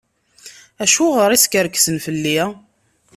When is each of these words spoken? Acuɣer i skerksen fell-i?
Acuɣer 0.83 1.29
i 1.31 1.37
skerksen 1.43 1.97
fell-i? 2.05 2.39